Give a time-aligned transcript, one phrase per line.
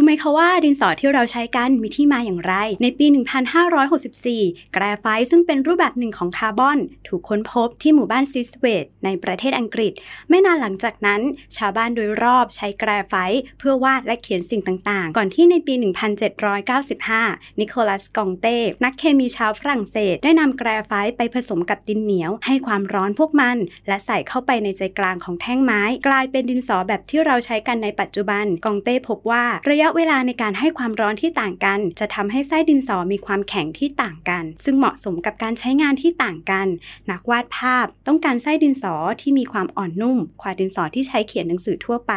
[0.00, 3.06] รู้ไหมคะว่าดินสอที่เราใช้กันมีที่มาอย่างไร ในปี
[3.90, 9.92] 1564 แกรไฟต์ซึ่งเป็นรูปแบบหนึ่งของคาร์บอน ถูกค้นพบที่หมู่บ้านซีทเวตในประเทศอังกฤษ
[10.28, 11.20] ไม่นานหลังจากนั้น
[11.56, 15.74] ชาวบ้านโดยรอบใช้แกรไฟต์เพื่อวาดและเขียนสิ่งต่างๆ ก่อนที่ในปี
[16.66, 23.56] 1795 นิโคลัสกองเต้ นักเคมีชาวฝรั่งเศส ได้นำแกรไฟต์ไปผสมกับดินเหนียว ให้ความร้อนพวกมัน
[23.88, 36.66] และใส่เข้าไปในใจกลางของแท่งไม้ กลายเป็นดินสอแบบที่เราใช้กันในปัจจุบันกองเต้พบว่าระยะเวลาในการให้ความร้อนที่ต่างกัน จะทำให้ไส้ดินสอมีความแข็งที่ต่างกัน ซึ่งเหมาะสมกับการใช้งานที่ต่างกัน
[37.10, 42.12] นักวาดภาพต้องการไส้ดินสอที่มีความอ่อนนุ่มกว่าดินสอที่ใช้เขียนหนังสือทั่วไป